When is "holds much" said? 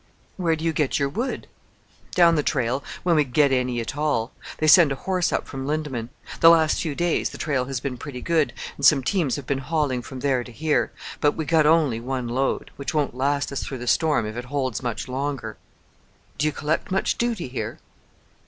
14.45-15.07